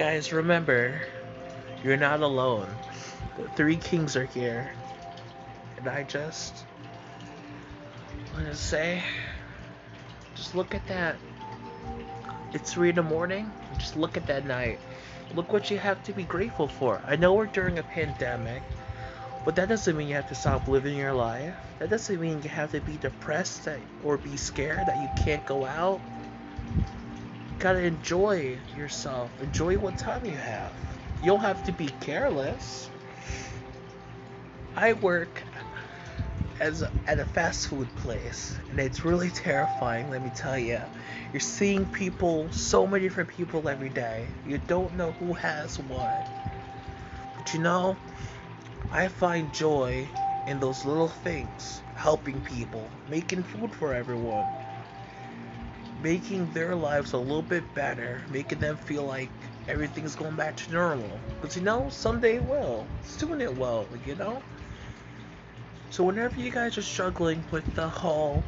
[0.00, 0.98] Guys, remember,
[1.84, 2.66] you're not alone.
[3.36, 4.72] The three kings are here.
[5.76, 6.64] And I just
[8.32, 9.02] want to say,
[10.34, 11.16] just look at that.
[12.54, 13.52] It's 3 in the morning.
[13.76, 14.80] Just look at that night.
[15.34, 17.02] Look what you have to be grateful for.
[17.06, 18.62] I know we're during a pandemic,
[19.44, 21.54] but that doesn't mean you have to stop living your life.
[21.78, 23.68] That doesn't mean you have to be depressed
[24.02, 26.00] or be scared that you can't go out.
[27.60, 29.30] Gotta enjoy yourself.
[29.42, 30.72] Enjoy what time you have.
[31.20, 32.88] You don't have to be careless.
[34.74, 35.42] I work
[36.58, 40.08] as a, at a fast food place, and it's really terrifying.
[40.08, 40.80] Let me tell you,
[41.34, 44.26] you're seeing people, so many different people every day.
[44.46, 46.16] You don't know who has what,
[47.36, 47.94] but you know,
[48.90, 50.08] I find joy
[50.46, 54.46] in those little things, helping people, making food for everyone,
[56.02, 59.30] making their lives a little bit better, making them feel like
[59.68, 61.20] everything's going back to normal.
[61.40, 62.86] Because you know, someday it will.
[63.04, 64.42] Soon it will, you know?
[65.90, 68.44] So whenever you guys are struggling with the whole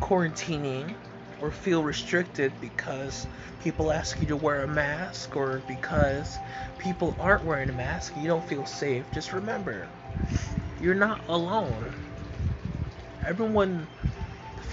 [0.00, 0.94] quarantining
[1.40, 3.26] or feel restricted because
[3.62, 6.38] people ask you to wear a mask or because
[6.78, 9.86] people aren't wearing a mask you don't feel safe, just remember,
[10.80, 11.92] you're not alone.
[13.26, 13.86] Everyone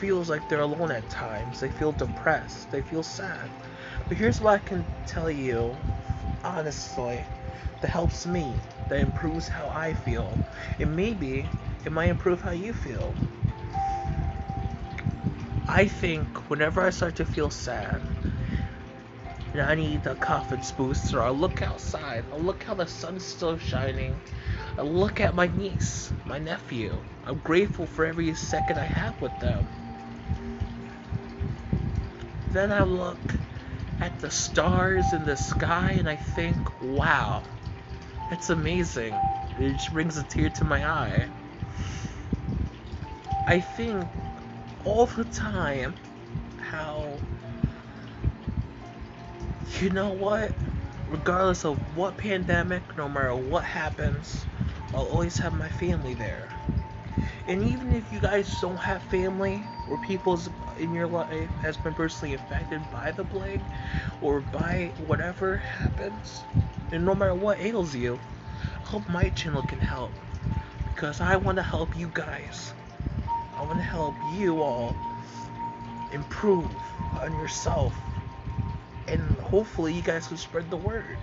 [0.04, 1.62] feels like they're alone at times.
[1.62, 2.70] They feel depressed.
[2.72, 3.50] They feel sad.
[4.10, 5.78] But here's what I can tell you
[6.44, 7.24] honestly
[7.80, 8.54] that helps me,
[8.90, 10.38] that improves how I feel.
[10.78, 11.48] And maybe
[11.86, 13.16] it might improve how you feel.
[15.70, 18.02] I think whenever I start to feel sad
[19.54, 22.26] and I need a confidence booster, I'll look outside.
[22.30, 24.20] I'll look how the sun's still shining.
[24.78, 27.00] I look at my niece, my nephew.
[27.26, 29.66] I'm grateful for every second I have with them.
[32.54, 33.34] Then I look
[34.00, 37.44] at the stars in the sky and I think, wow,
[38.30, 39.16] it's amazing.
[39.60, 41.30] It just brings a tear to my eye.
[43.48, 44.08] I think
[44.86, 45.96] all the time
[46.62, 47.20] how
[49.80, 50.52] you know what
[51.10, 54.46] regardless of what pandemic no matter what happens
[54.94, 56.50] i'll always have my family there
[57.48, 59.64] and even if you guys don't have family
[59.94, 60.40] or people
[60.80, 63.62] in your life has been personally affected by the plague
[64.22, 66.46] or by whatever happens
[66.92, 68.20] and no matter what ails you
[68.82, 70.12] I hope my channel can help
[70.94, 72.74] because i want to help you guys
[73.58, 74.96] I want to help you all
[76.12, 76.72] improve
[77.22, 77.96] on yourself.
[79.08, 81.18] And hopefully, you guys can spread the word.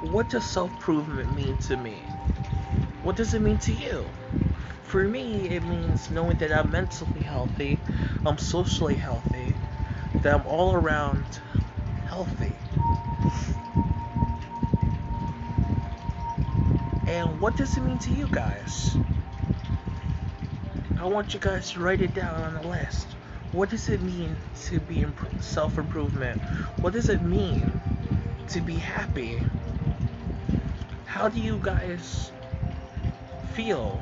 [0.00, 2.02] What does self improvement mean to me?
[3.02, 4.06] What does it mean to you?
[4.82, 7.78] For me, it means knowing that I'm mentally healthy,
[8.24, 9.54] I'm socially healthy,
[10.22, 11.24] that I'm all around
[12.06, 12.52] healthy.
[17.06, 18.96] And what does it mean to you guys?
[20.98, 23.06] I want you guys to write it down on a list.
[23.52, 24.34] What does it mean
[24.64, 26.40] to be in self improvement?
[26.80, 27.80] What does it mean
[28.48, 29.40] to be happy?
[31.10, 32.30] How do you guys
[33.54, 34.00] feel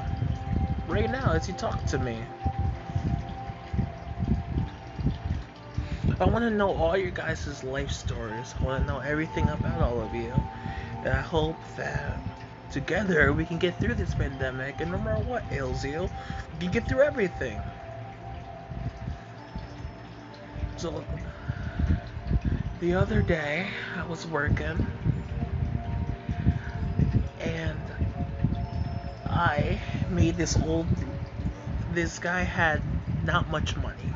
[0.86, 2.18] right now as you talk to me?
[6.20, 8.54] I want to know all your guys' life stories.
[8.60, 10.34] I want to know everything about all of you.
[11.02, 12.20] And I hope that
[12.70, 16.10] together we can get through this pandemic and no matter what ails you,
[16.52, 17.58] we can get through everything.
[20.76, 21.02] So,
[22.80, 24.86] the other day I was working
[30.18, 30.86] This old.
[31.92, 32.82] This guy had
[33.24, 34.08] not much money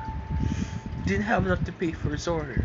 [1.06, 2.64] didn't have enough to pay for his order.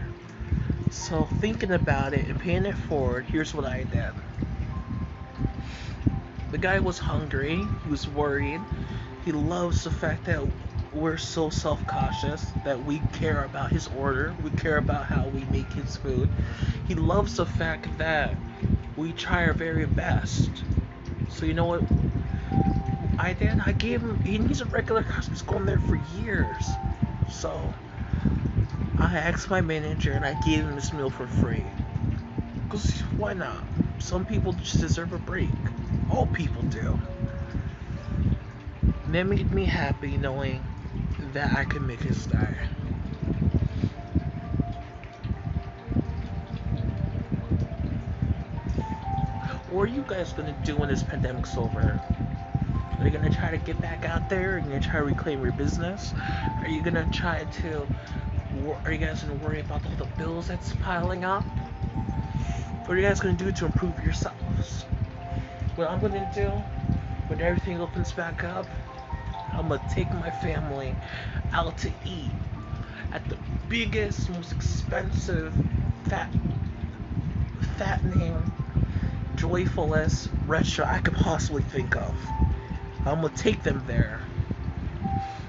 [0.89, 4.11] So thinking about it and paying it forward, here's what I did.
[6.51, 8.61] The guy was hungry, he was worried,
[9.23, 10.41] he loves the fact that
[10.93, 15.71] we're so self-cautious that we care about his order, we care about how we make
[15.73, 16.29] his food.
[16.87, 18.35] He loves the fact that
[18.95, 20.49] we try our very best.
[21.29, 21.83] So you know what
[23.19, 25.33] I then I gave him he needs a regular customer.
[25.35, 26.77] He's going there for years.
[27.29, 27.73] So
[28.99, 31.65] I asked my manager and I gave him this meal for free.
[32.63, 33.63] Because why not?
[33.99, 35.49] Some people just deserve a break.
[36.11, 36.99] All people do.
[39.05, 40.61] And that made me happy knowing
[41.33, 42.55] that I could make his day.
[49.69, 51.99] What are you guys gonna do when this pandemic's over?
[52.99, 54.55] Are you gonna try to get back out there?
[54.55, 56.13] Are you gonna try to reclaim your business?
[56.61, 57.87] Are you gonna try to?
[58.85, 61.43] Are you guys gonna worry about all the bills that's piling up?
[62.85, 64.83] What are you guys gonna do to improve yourselves?
[65.75, 66.49] What I'm gonna do
[67.27, 68.65] when everything opens back up,
[69.53, 70.95] I'm gonna take my family
[71.53, 72.31] out to eat
[73.11, 73.37] at the
[73.69, 75.53] biggest, most expensive,
[76.05, 76.31] fat,
[77.77, 78.41] fattening,
[79.35, 82.15] joyfulest restaurant I could possibly think of.
[83.07, 84.19] I'm gonna take them there.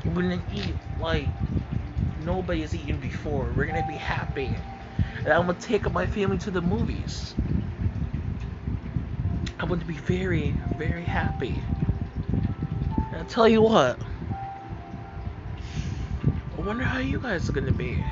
[0.05, 1.27] We're gonna eat like
[2.25, 3.53] nobody has eaten before.
[3.57, 4.55] We're gonna be happy.
[5.19, 7.35] And I'm gonna take my family to the movies.
[9.61, 11.61] I'm going to be very, very happy.
[12.97, 13.99] And I'll tell you what.
[16.57, 18.03] I wonder how you guys are gonna be.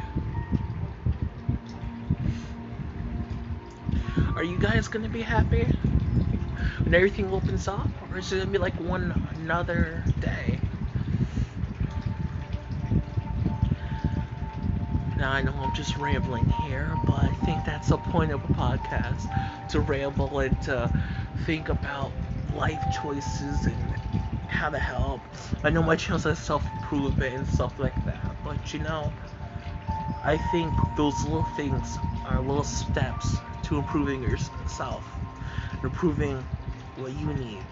[4.34, 5.66] Are you guys gonna be happy
[6.84, 10.60] when everything opens up, or is it gonna be like one another day?
[15.16, 18.48] Now I know I'm just rambling here, but I think that's the point of a
[18.48, 19.30] podcast
[19.70, 20.92] to ramble and to
[21.46, 22.12] think about
[22.52, 23.96] life choices and
[24.48, 25.22] how to help.
[25.64, 29.12] I know my channel says self improvement and stuff like that, but you know,
[30.22, 31.96] I think those little things
[32.26, 35.04] are little steps to improving yourself,
[35.82, 36.44] improving
[36.96, 37.62] what you need.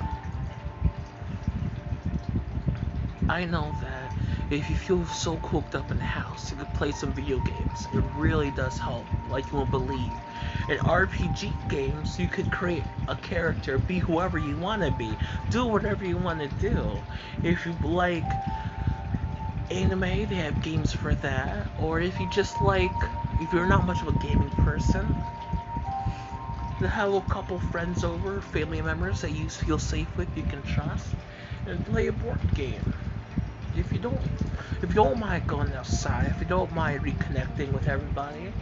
[3.28, 4.12] I know that
[4.50, 7.88] if you feel so cooped up in the house, you could play some video games.
[7.94, 10.12] It really does help, like you won't believe.
[10.68, 15.16] In RPG games, you could create a character, be whoever you want to be,
[15.50, 16.98] do whatever you want to do.
[17.42, 18.24] If you like
[19.70, 21.66] anime, they have games for that.
[21.80, 22.92] Or if you just like,
[23.40, 25.16] if you're not much of a gaming person,
[26.80, 30.62] to have a couple friends over, family members that you feel safe with, you can
[30.62, 31.06] trust,
[31.66, 32.94] and play a board game.
[33.76, 34.20] If you don't,
[34.82, 38.52] if you don't mind going outside, if you don't mind reconnecting with everybody,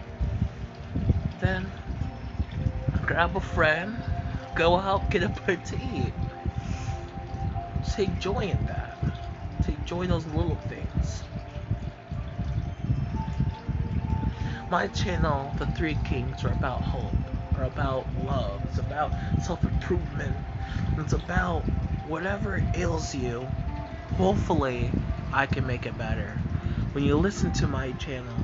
[1.41, 1.70] then
[3.06, 3.97] grab a friend,
[4.55, 5.53] go out, get a
[5.94, 6.12] eat.
[7.94, 8.97] Take joy in that.
[9.65, 11.23] Take joy in those little things.
[14.70, 17.21] My channel, The Three Kings, are about hope
[17.62, 18.61] are about love.
[18.69, 20.37] It's about self improvement.
[20.99, 21.62] It's about
[22.09, 23.49] whatever ails you.
[24.17, 24.91] Hopefully,
[25.32, 26.31] I can make it better.
[26.93, 28.37] When you listen to my channel,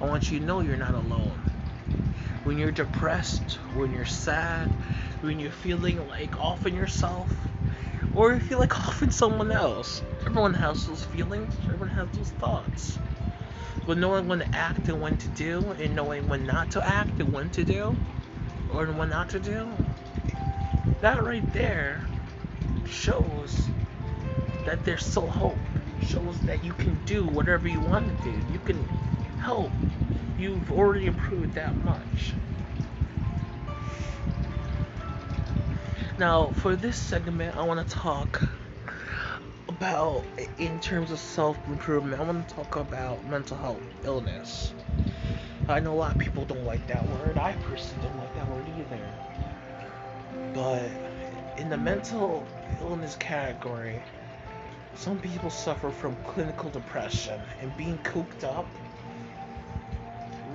[0.00, 1.38] I want you to know you're not alone.
[2.44, 4.68] When you're depressed, when you're sad,
[5.20, 7.30] when you're feeling like off in yourself,
[8.14, 12.30] or you feel like off in someone else, everyone has those feelings, everyone has those
[12.30, 12.98] thoughts.
[13.84, 17.18] But knowing when to act and when to do, and knowing when not to act
[17.20, 17.96] and when to do,
[18.72, 19.68] or what not to do,
[21.00, 22.04] that right there
[22.88, 23.68] shows
[24.64, 25.56] that there's still hope.
[26.06, 28.36] Shows that you can do whatever you want to do.
[28.52, 28.82] You can
[29.40, 29.70] help.
[30.38, 32.32] You've already improved that much.
[36.18, 38.42] Now, for this segment, I want to talk
[39.68, 40.24] about,
[40.58, 44.72] in terms of self improvement, I want to talk about mental health illness.
[45.68, 47.36] I know a lot of people don't like that word.
[47.36, 49.08] I personally don't like that word either.
[50.54, 50.90] But
[51.60, 52.46] in the mental
[52.80, 54.00] illness category,
[54.94, 58.66] some people suffer from clinical depression, and being cooped up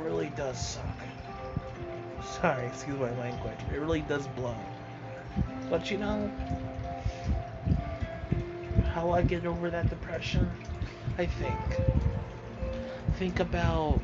[0.01, 0.97] really does suck.
[2.41, 3.59] Sorry, excuse my language.
[3.71, 4.55] It really does blow.
[5.69, 6.31] But you know,
[8.93, 10.49] how I get over that depression?
[11.17, 11.59] I think.
[13.17, 14.01] Think about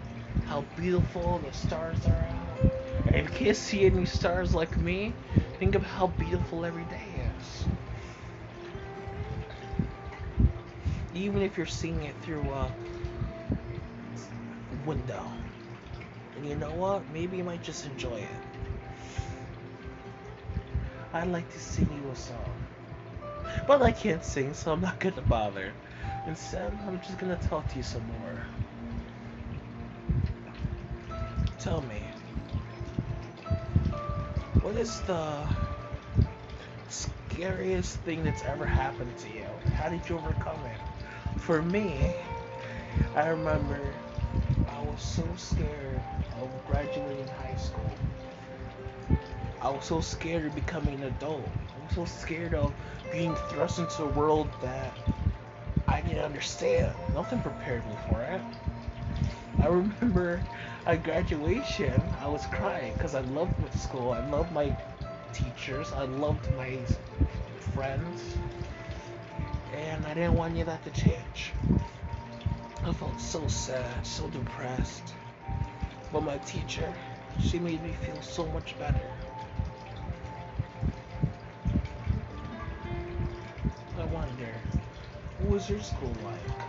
[0.49, 3.13] how beautiful the stars are out.
[3.13, 5.13] If you can't see any stars like me,
[5.59, 7.05] think of how beautiful every day
[7.39, 7.65] is.
[11.13, 12.71] Even if you're seeing it through a
[14.87, 15.23] window.
[16.35, 17.03] And you know what?
[17.13, 18.41] Maybe you might just enjoy it.
[21.13, 22.53] I'd like to sing you a song.
[23.67, 25.73] But I can't sing, so I'm not gonna bother.
[26.25, 28.45] Instead, I'm just gonna talk to you some more.
[31.59, 32.01] Tell me,
[34.61, 35.45] what is the
[36.87, 39.45] scariest thing that's ever happened to you?
[39.75, 41.41] How did you overcome it?
[41.41, 42.15] For me,
[43.13, 43.93] I remember
[44.69, 46.01] I was so scared
[46.41, 47.91] of graduating high school.
[49.61, 51.43] I was so scared of becoming an adult.
[51.75, 52.73] I was so scared of
[53.11, 54.93] being thrust into a world that
[55.89, 56.95] I didn't understand.
[57.13, 58.41] Nothing prepared me for it.
[59.57, 60.41] I remember
[60.85, 64.11] at graduation, I was crying because I loved my school.
[64.11, 64.75] I loved my
[65.33, 65.91] teachers.
[65.91, 66.77] I loved my
[67.73, 68.35] friends.
[69.75, 71.53] And I didn't want any of that to change.
[72.83, 75.13] I felt so sad, so depressed.
[76.11, 76.93] But my teacher,
[77.39, 79.01] she made me feel so much better.
[83.97, 84.53] I wonder,
[85.39, 86.68] what was your school like?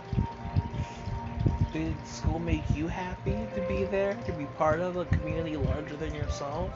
[1.73, 5.95] Did school make you happy to be there, to be part of a community larger
[5.95, 6.69] than yourself?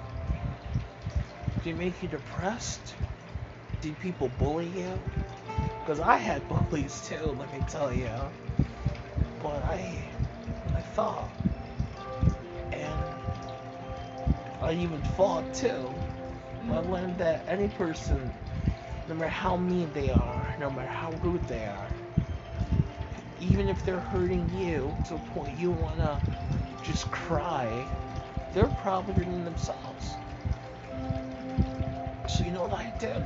[1.63, 2.95] Did it make you depressed?
[3.81, 4.97] Did people bully you?
[5.81, 8.09] Because I had bullies too, let me tell you.
[9.43, 10.07] But I,
[10.73, 11.29] I thought,
[12.71, 12.93] and
[14.61, 15.93] I even fought too.
[16.71, 18.31] I learned that any person,
[19.09, 21.89] no matter how mean they are, no matter how rude they are,
[23.51, 26.19] even if they're hurting you to a point you wanna
[26.83, 27.85] just cry,
[28.53, 30.11] they're probably hurting themselves.
[32.27, 33.23] So you know what I did?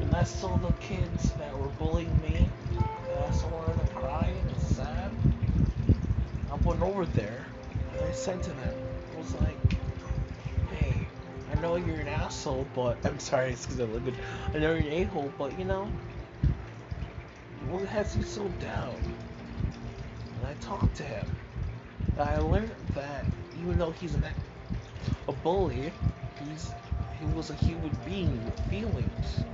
[0.00, 4.60] And I saw the kids that were bullying me, and I saw them crying and
[4.60, 5.10] sad.
[6.50, 7.44] I went over there
[7.96, 8.74] and I said to them,
[9.14, 9.72] I was like,
[10.70, 10.94] hey,
[11.52, 14.14] I know you're an asshole, but I'm sorry, it's because I look good.
[14.54, 15.88] I know you're an a-hole, but you know,
[17.68, 18.94] what has you so down?
[20.70, 21.26] I to him.
[22.18, 23.24] I learned that
[23.60, 24.24] even though he's an,
[25.28, 25.92] a bully,
[26.48, 26.72] he's
[27.18, 29.44] he was a human being with feelings.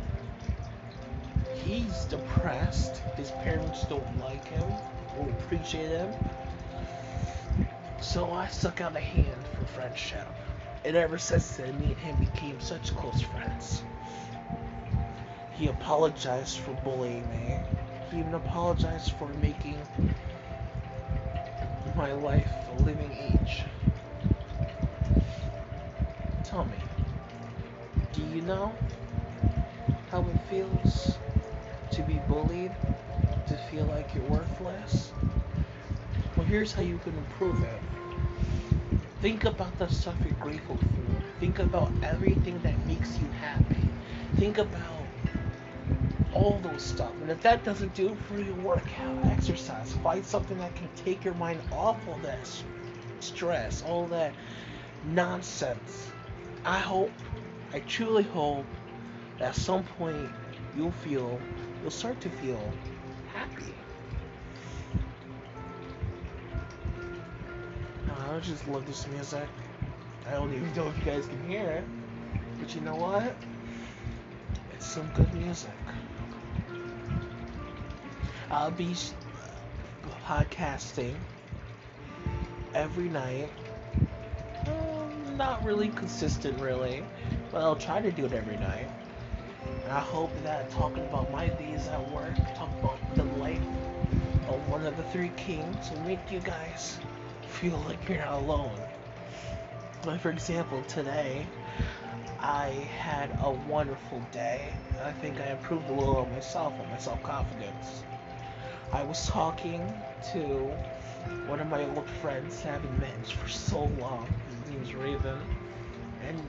[1.64, 3.02] He's depressed.
[3.16, 4.64] His parents don't like him
[5.18, 6.12] or appreciate him.
[8.00, 10.26] So I stuck out a hand for friendship.
[10.84, 13.82] And ever since then, me and him became such close friends.
[15.52, 17.56] He apologized for bullying me.
[18.10, 19.78] He even apologized for making
[22.00, 23.62] my life a living age.
[26.44, 26.78] Tell me,
[28.14, 28.74] do you know
[30.10, 31.18] how it feels
[31.90, 32.72] to be bullied,
[33.48, 35.12] to feel like you're worthless?
[36.38, 37.80] Well, here's how you can improve it.
[39.20, 41.38] Think about the stuff you're grateful for.
[41.38, 43.90] Think about everything that makes you happy.
[44.36, 44.99] Think about
[46.34, 47.12] all those stuff.
[47.20, 50.88] And if that doesn't do it for you, work out, exercise, find something that can
[50.94, 52.38] take your mind off all that
[53.20, 54.34] stress, all that
[55.04, 56.10] nonsense.
[56.64, 57.12] I hope,
[57.72, 58.66] I truly hope,
[59.38, 60.30] that at some point
[60.76, 61.40] you'll feel,
[61.82, 62.60] you'll start to feel
[63.32, 63.74] happy.
[68.08, 69.48] Uh, I just love this music.
[70.28, 71.84] I don't even know if you guys can hear it,
[72.60, 73.34] but you know what?
[74.74, 75.70] It's some good music.
[78.50, 78.96] I'll be
[80.26, 81.14] podcasting
[82.74, 83.48] every night.
[84.66, 87.04] Um, not really consistent, really,
[87.52, 88.88] but I'll try to do it every night.
[89.84, 93.62] And I hope that talking about my days at work, talk about the life
[94.48, 96.98] of one of the three kings, will make you guys
[97.46, 98.80] feel like you're not alone.
[100.04, 101.46] Like, for example, today
[102.40, 104.74] I had a wonderful day.
[105.04, 108.02] I think I improved a little on myself and my self confidence.
[108.92, 109.94] I was talking
[110.32, 110.72] to
[111.46, 114.26] one of my old friends I haven't met for so long.
[114.64, 115.38] His name's Raven.
[116.26, 116.42] And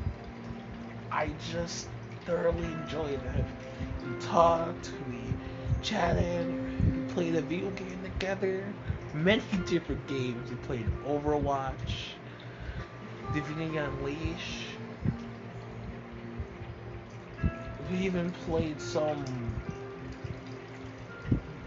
[1.11, 1.87] I just
[2.25, 3.45] thoroughly enjoyed it.
[4.03, 5.19] We talked, we
[5.83, 6.47] chatted,
[6.95, 8.65] we played a video game together.
[9.13, 10.49] Many different games.
[10.49, 12.13] We played Overwatch,
[13.33, 14.67] Divinity Unleashed.
[17.91, 19.23] We even played some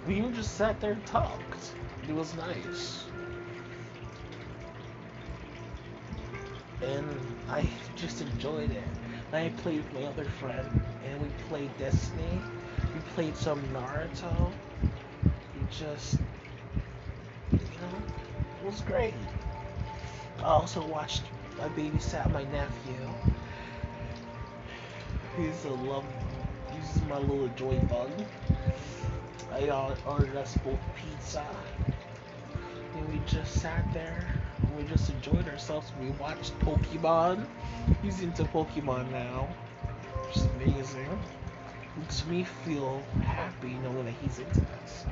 [0.07, 1.73] we even just sat there and talked.
[2.09, 3.05] It was nice.
[6.83, 7.07] And
[7.49, 8.83] I just enjoyed it.
[9.33, 12.41] And I played with my other friend, and we played Destiny.
[12.95, 14.53] We played some Naruto.
[15.23, 16.19] We just,
[17.53, 18.03] you know,
[18.63, 19.15] it was great.
[20.41, 21.23] I also watched,
[21.63, 23.09] I babysat my nephew.
[25.39, 26.05] He's a love,
[26.71, 28.11] he's my little joy bug.
[29.55, 31.45] I ordered us both pizza.
[32.97, 34.27] And we just sat there
[34.61, 35.93] and we just enjoyed ourselves.
[36.01, 37.47] We watched Pokemon.
[38.03, 39.49] He's into Pokemon now.
[40.27, 41.19] Which is amazing.
[41.97, 45.07] Makes me feel happy knowing that he's into that.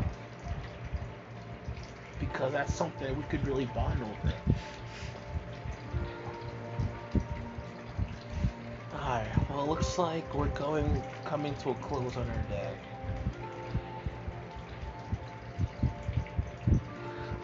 [2.19, 4.35] Because that's something we could really bond over.
[8.95, 12.73] Alright, well it looks like we're going coming to a close on our day.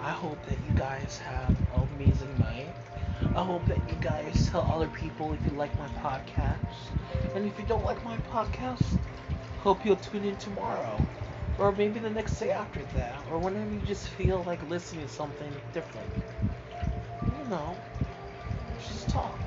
[0.09, 2.75] I hope that you guys have an amazing night.
[3.37, 6.57] I hope that you guys tell other people if you like my podcast.
[7.35, 8.83] And if you don't like my podcast,
[9.59, 10.99] hope you'll tune in tomorrow.
[11.59, 13.17] Or maybe the next day after that.
[13.31, 16.11] Or whenever you just feel like listening to something different.
[17.23, 17.77] You know.
[18.81, 19.39] Just talk.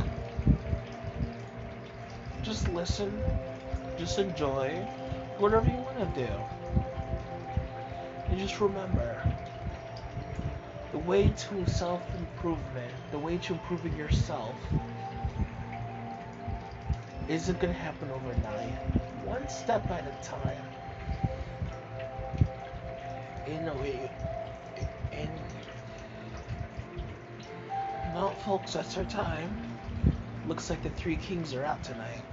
[2.43, 3.19] Just listen.
[3.97, 4.69] Just enjoy.
[5.39, 6.31] Whatever you want to do.
[8.29, 9.20] And just remember
[10.91, 14.55] the way to self improvement, the way to improving yourself,
[17.27, 18.73] isn't going to happen overnight.
[19.25, 20.57] One step at a time.
[23.47, 24.11] In a way.
[25.13, 25.29] And.
[28.13, 29.77] Well, folks, that's our time.
[30.47, 32.23] Looks like the three kings are out tonight.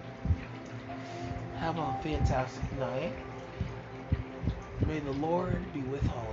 [1.58, 3.12] Have a fantastic night.
[4.86, 6.27] May the Lord be with all